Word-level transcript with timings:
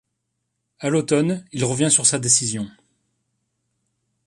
À 0.79 0.89
l'automne, 0.89 1.45
il 1.51 1.63
revient 1.63 1.91
sur 1.91 2.07
sa 2.07 2.17
décision. 2.17 2.67